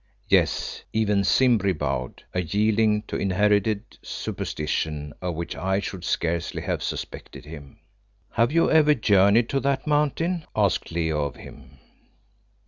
Yes, 0.27 0.81
even 0.93 1.21
Simbri 1.23 1.73
bowed, 1.77 2.23
a 2.33 2.41
yielding 2.41 3.03
to 3.03 3.17
inherited 3.17 3.99
superstition 4.01 5.13
of 5.21 5.35
which 5.35 5.55
I 5.55 5.79
should 5.79 6.03
scarcely 6.03 6.63
have 6.63 6.81
suspected 6.81 7.45
him. 7.45 7.77
"Have 8.31 8.51
you 8.51 8.71
ever 8.71 8.95
journeyed 8.95 9.47
to 9.49 9.59
that 9.59 9.85
Mountain?" 9.85 10.45
asked 10.55 10.91
Leo 10.91 11.23
of 11.25 11.35
him. 11.35 11.77